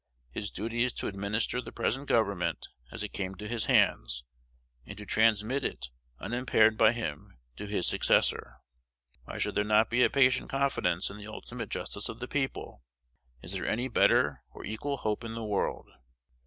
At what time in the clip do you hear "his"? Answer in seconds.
0.31-0.49, 3.47-3.65, 7.67-7.85